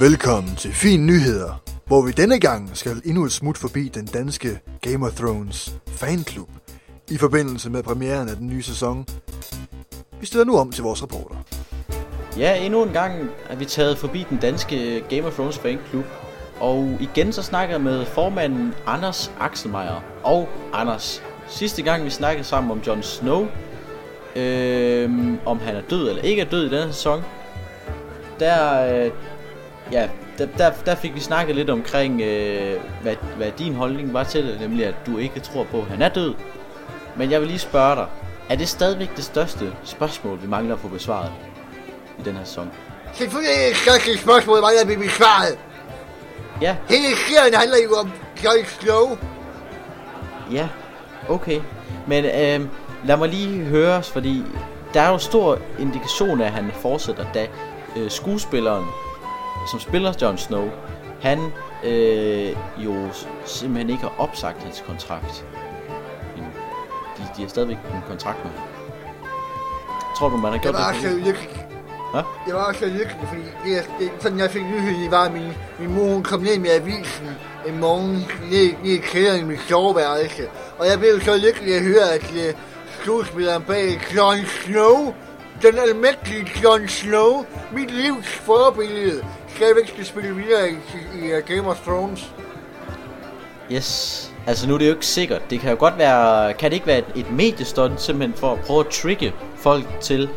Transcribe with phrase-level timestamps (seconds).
[0.00, 4.60] Velkommen til Fin Nyheder, hvor vi denne gang skal endnu et smut forbi den danske
[4.80, 6.48] Game of Thrones fanklub
[7.10, 9.06] i forbindelse med premieren af den nye sæson.
[10.20, 11.34] Vi stiller nu om til vores reporter.
[12.36, 16.29] Ja, endnu en gang er vi taget forbi den danske Game of Thrones fanklub.
[16.60, 20.04] Og igen så snakker jeg med formanden Anders Axelmeier.
[20.22, 23.46] Og Anders, sidste gang vi snakkede sammen om Jon Snow,
[24.36, 25.10] øh,
[25.46, 27.24] om han er død eller ikke er død i denne sæson,
[28.40, 29.10] der, øh,
[29.92, 34.24] ja, der, der, der fik vi snakket lidt omkring, øh, hvad, hvad din holdning var
[34.24, 36.34] til det, nemlig at du ikke tror på, at han er død.
[37.16, 38.06] Men jeg vil lige spørge dig,
[38.48, 41.32] er det stadigvæk det største spørgsmål, vi mangler at få besvaret
[42.18, 42.70] i den her sæson?
[43.12, 45.58] Selvfølgelig er det største spørgsmål, vi mangler at blive besvaret.
[46.60, 48.10] Ja, Hele serien handler jo om
[48.44, 49.18] Jon Snow.
[50.52, 50.68] ja,
[51.28, 51.60] okay.
[52.06, 52.68] Men øh,
[53.04, 54.42] lad mig lige høres, fordi
[54.94, 57.46] der er jo stor indikation af, at han fortsætter, da
[57.96, 58.84] øh, skuespilleren,
[59.70, 60.68] som spiller Jon Snow,
[61.22, 61.52] han
[61.84, 62.94] øh, jo
[63.44, 65.44] simpelthen ikke har opsagt hans kontrakt.
[67.16, 68.62] De, de har stadigvæk en kontrakt med ham.
[70.16, 71.69] Tror du, man har gjort var det?
[72.12, 72.22] Hvad?
[72.46, 75.32] Jeg var så lykkelig, fordi det, er- det, sådan jeg fik nyheden, det var, at
[75.32, 77.28] min, min mor hun kom ned med avisen
[77.68, 78.10] en morgen
[78.50, 80.42] ned, ned i kælderen i mit soveværelse.
[80.78, 82.60] Og jeg blev så lykkelig at høre, at uh,
[83.02, 85.14] skuespilleren bag Jon Snow,
[85.62, 89.24] den almægtige Jon Snow, mit livs forbillede,
[89.56, 92.32] stadigvæk skal spille videre i, i, i uh, Game of Thrones.
[93.72, 94.26] Yes.
[94.46, 95.50] Altså nu er det jo ikke sikkert.
[95.50, 96.52] Det kan jo godt være...
[96.54, 100.28] Kan det ikke være et, et mediestunt simpelthen for at prøve at trigge folk til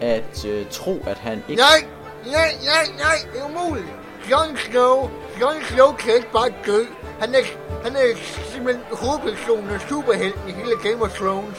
[0.00, 1.62] at øh, tro, at han ikke...
[1.62, 1.86] Nej,
[2.26, 3.86] nej, nej, nej, det er umuligt.
[4.30, 6.84] Jon Snow, Jon Snow kan ikke bare dø.
[7.20, 7.42] Han er,
[7.84, 8.08] han er
[8.52, 11.58] simpelthen hovedpersonen og superhelten i hele Game of Thrones.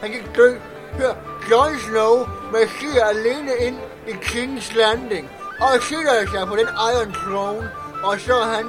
[0.00, 0.54] Han kan ikke dø.
[0.98, 1.14] Hør,
[1.50, 3.76] Jon Snow marcherer alene ind
[4.06, 5.30] i King's Landing
[5.60, 7.70] og sætter sig på den Iron Throne,
[8.02, 8.66] og så er han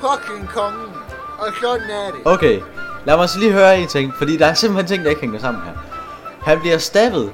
[0.00, 0.92] fucking kongen.
[1.38, 2.20] Og sådan er det.
[2.24, 2.60] Okay,
[3.04, 5.40] lad mig så lige høre en ting, fordi der er simpelthen ting, der ikke hænger
[5.40, 5.72] sammen her.
[6.42, 7.32] Han bliver stabbet,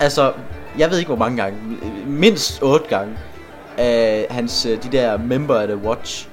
[0.00, 0.32] altså,
[0.78, 1.58] jeg ved ikke hvor mange gange,
[2.06, 3.18] mindst otte gange,
[3.76, 6.28] af hans, øh, de der member af The Watch,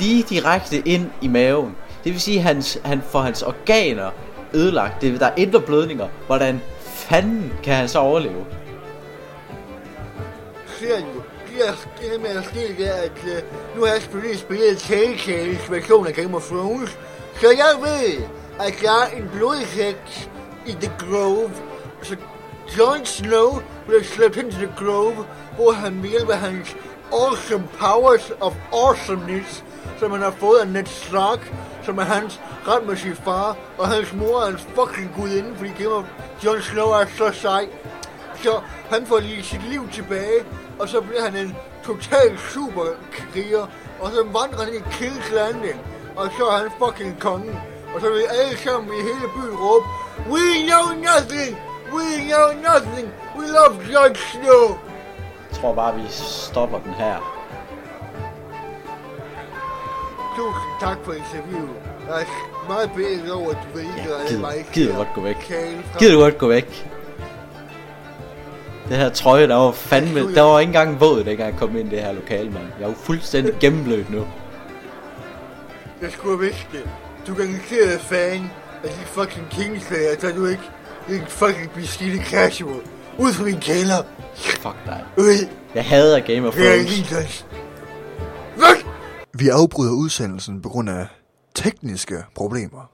[0.00, 1.76] lige direkte ind i maven.
[2.04, 4.10] Det vil sige, at hans, han får hans organer
[4.54, 5.02] ødelagt.
[5.02, 6.08] Det, der er indre blødninger.
[6.26, 8.44] Hvordan fanden kan han så overleve?
[10.78, 11.22] ser jo,
[12.00, 13.44] det er med at ske, det er, at
[13.76, 16.98] nu har jeg selvfølgelig spillet Telltales version af Game of Thrones,
[17.40, 18.22] så jeg ved,
[18.60, 20.30] at der er en blodhægt
[20.66, 21.50] i The Grove,
[22.02, 22.16] så
[22.76, 26.76] Jon Snow blev slæbt hen til The Grove, hvor han ved hjælp af hans
[27.12, 29.64] awesome powers of awesomeness,
[29.98, 31.52] som han har fået af Ned Stark,
[31.84, 36.04] som er hans retmæssige far, og hans mor er hans fucking gudinde, fordi Game of
[36.44, 37.68] Jon Snow er så sej.
[38.42, 40.44] Så han får lige sit liv tilbage,
[40.78, 43.66] og så bliver han en total superkriger,
[44.00, 45.80] og så vandrer han i King's Landing,
[46.16, 47.56] og så er han fucking kongen.
[47.94, 49.86] Og så vil alle sammen i hele byen råbe,
[50.30, 51.67] We know nothing!
[51.92, 53.08] We know nothing!
[53.38, 54.78] We love Jon Snow!
[55.50, 57.34] Jeg tror bare, vi stopper den her.
[60.36, 61.70] Tusind tak for interviewet.
[62.08, 64.52] Jeg er meget bedre over, at du ikke redde mig.
[64.52, 65.52] Gider, gider du godt gå væk?
[65.98, 66.88] Gider du godt gå væk?
[68.88, 70.34] Det her trøje, der var fandme...
[70.34, 72.64] Der var ikke engang en våd, dengang jeg kom ind i det her lokale, mand.
[72.78, 74.26] Jeg er jo fuldstændig gennemblødt nu.
[76.02, 76.90] Jeg skulle have vidst det.
[77.26, 78.50] Du er garanteret fan
[78.84, 80.70] af de fucking Kingslayer, så du ikke
[81.10, 82.80] en fucking beskidte casual.
[83.18, 84.02] Ud fra min kælder.
[84.34, 85.04] Fuck dig.
[85.18, 85.48] Ud.
[85.74, 87.46] Jeg hader Game of er Thrones.
[88.56, 88.86] Væk!
[89.34, 91.06] Vi afbryder udsendelsen på grund af
[91.54, 92.90] tekniske problemer.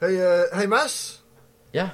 [0.00, 1.24] Hey, uh, hey Mads.
[1.74, 1.88] Ja.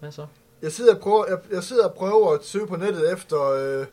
[0.00, 0.26] Hvad så?
[0.62, 3.50] Jeg sidder, og prøver, jeg, jeg sidder og prøver at søge på nettet efter...
[3.50, 3.86] Øh,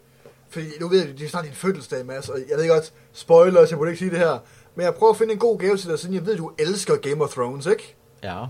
[0.49, 3.69] fordi nu ved jeg, det er snart din fødselsdag, Mads, og jeg ved godt, spoilers,
[3.69, 4.39] jeg burde ikke sige det her.
[4.75, 6.95] Men jeg prøver at finde en god gave til dig, siden jeg ved, du elsker
[6.95, 7.95] Game of Thrones, ikke?
[8.23, 8.45] Ja.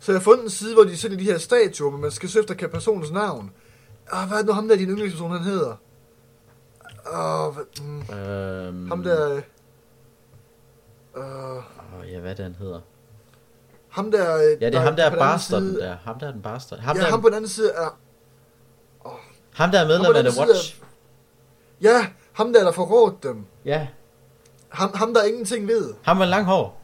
[0.00, 2.28] Så jeg har fundet en side, hvor de sælger de her statuer, men man skal
[2.28, 3.50] søge efter personens navn.
[4.12, 5.76] Ah, hvad er det nu ham der, din yndlingsperson, han hedder?
[7.14, 9.30] Åh, hvad, mm, Øhm, ham der...
[9.34, 9.42] Øh,
[11.16, 12.80] øh, Åh, ja, hvad er det, han hedder?
[13.88, 14.36] ham der...
[14.36, 15.96] øh, Ja, det er ham der på den anden bastarden side- der.
[16.04, 16.78] Ham der er den bastard.
[16.80, 17.98] Ham, Ja, der, ham på den anden side er...
[19.54, 20.80] ham der er ham medlem af den The Watch.
[21.80, 23.44] Ja, ham der, der forrådte dem.
[23.64, 23.88] Ja.
[24.68, 25.94] Ham, ham der ingenting ved.
[26.02, 26.80] Ham med lang hår.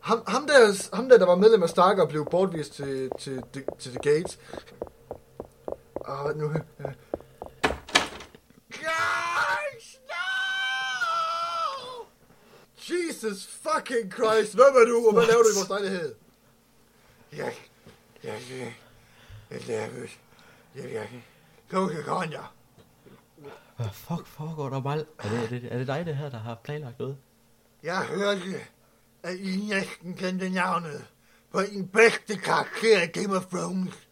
[0.00, 3.42] Ham, ham, der, ham der, der var medlem af Stark og blev bortvist til, til,
[3.52, 4.38] til, til The Gates.
[6.08, 6.48] Åh, hvad nu?
[8.70, 10.20] Guys, no!
[12.88, 14.54] Jesus fucking Christ!
[14.54, 16.14] Hvem er du, og hvad laver du i vores lejlighed?
[17.32, 17.52] Jeg,
[18.24, 18.74] jeg, jeg,
[19.50, 20.08] jeg lavede,
[20.74, 21.22] jeg, jeg,
[21.70, 22.40] Coca Cola.
[23.76, 25.06] Hvad fuck foregår der, Mal?
[25.18, 27.16] Er det, er, det, er det dig, det her, der har planlagt noget?
[27.82, 28.40] Jeg hørte,
[29.22, 31.06] at I næsten kendte navnet
[31.52, 34.08] på en bedste karakter i Game of Thrones.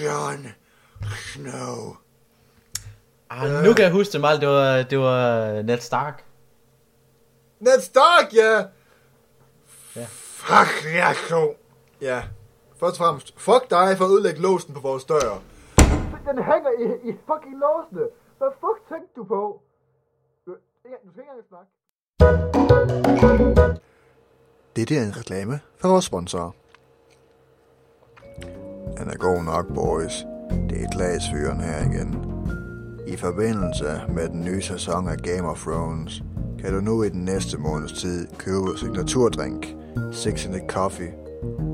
[0.00, 0.46] Jon
[1.32, 1.96] Snow.
[3.30, 4.40] Ah, nu kan jeg huske det, Mal.
[4.40, 6.24] Det var, det var Ned Stark.
[7.60, 8.64] Ned Stark, ja!
[10.06, 11.54] Fuck, jeg så.
[12.00, 12.22] Ja,
[12.80, 15.42] først og fremmest, fuck dig for at ødelægge låsen på vores dør.
[16.28, 18.02] Den hænger i, i fucking låsene.
[18.38, 19.62] Hvad fuck tænkte du på?
[20.46, 21.70] Du, du skal ikke engang snakke.
[24.78, 26.50] Dette er en reklame for vores sponsorer.
[28.98, 30.26] Han er god nok, boys.
[30.70, 32.16] Det er glasfyren her igen.
[33.06, 36.22] I forbindelse med den nye sæson af Game of Thrones,
[36.58, 39.66] kan du nu i den næste måneds tid købe signaturdrink,
[40.12, 41.12] Six in the Coffee,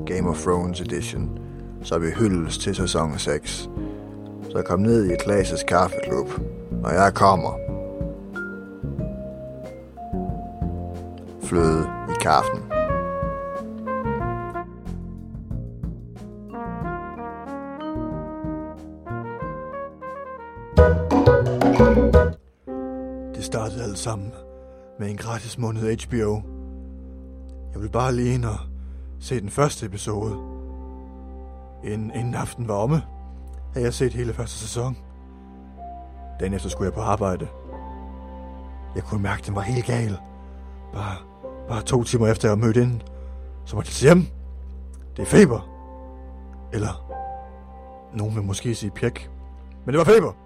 [0.05, 1.39] Game of Thrones Edition,
[1.83, 3.69] så vi hyldes til sæson 6.
[4.49, 6.29] Så kom ned i Klaas' kaffeklub,
[6.71, 7.53] når jeg kommer.
[11.43, 12.74] Fløde i kaffen.
[23.35, 24.31] Det startede alt sammen
[24.99, 26.41] med en gratis måned HBO.
[27.73, 28.57] Jeg ville bare lige ind og
[29.19, 30.37] se den første episode.
[31.83, 33.01] Inden, inden aften var omme,
[33.73, 34.97] havde jeg set hele første sæson.
[36.39, 37.47] Den efter skulle jeg på arbejde.
[38.95, 40.17] Jeg kunne mærke, at den var helt gal.
[40.93, 41.15] Bare,
[41.67, 43.01] bare to timer efter jeg mødte ind,
[43.65, 44.25] så måtte jeg sige hjem.
[45.17, 45.69] Det er feber.
[46.73, 47.11] Eller,
[48.13, 49.29] nogen vil måske sige pjek.
[49.85, 50.44] Men det var feber.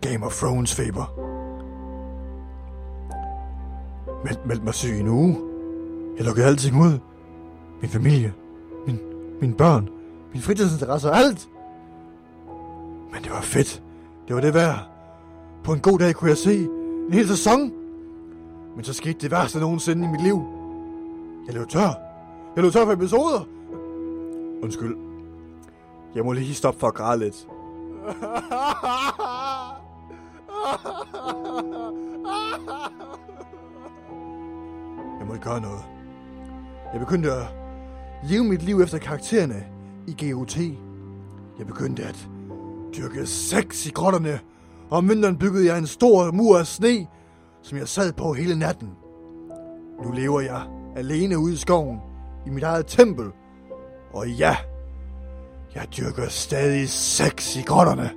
[0.00, 1.14] Game of Thrones feber.
[4.24, 5.36] Meld, meld mig syg i en uge.
[6.16, 6.98] Jeg lukkede alting ud.
[7.80, 8.34] Min familie.
[8.86, 8.98] Min,
[9.40, 9.88] mine børn.
[10.32, 11.10] Min fritidsinteresser.
[11.10, 11.48] Alt.
[13.12, 13.82] Men det var fedt.
[14.28, 14.78] Det var det værd.
[15.64, 16.64] På en god dag kunne jeg se
[17.06, 17.72] en hel sæson.
[18.76, 20.42] Men så skete det værste nogensinde i mit liv.
[21.46, 21.94] Jeg løb tør.
[22.56, 23.44] Jeg løb tør for episoder.
[24.62, 24.96] Undskyld.
[26.14, 27.46] Jeg må lige stoppe for at græde lidt.
[35.40, 35.84] ville gøre noget.
[36.92, 37.46] Jeg begyndte at
[38.24, 39.64] leve mit liv efter karaktererne
[40.06, 40.58] i GOT.
[41.58, 42.28] Jeg begyndte at
[42.96, 44.40] dyrke sex i grotterne,
[44.90, 47.06] og om vinteren byggede jeg en stor mur af sne,
[47.62, 48.88] som jeg sad på hele natten.
[50.04, 50.62] Nu lever jeg
[50.96, 52.00] alene ude i skoven,
[52.46, 53.26] i mit eget tempel.
[54.12, 54.56] Og ja,
[55.74, 58.10] jeg dyrker stadig sex i grotterne.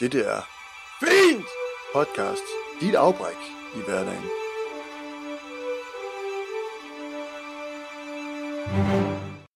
[0.00, 0.48] Det er
[1.00, 1.46] fint
[1.92, 2.42] podcast.
[2.80, 3.36] Dit afbræk
[3.76, 4.24] i hverdagen.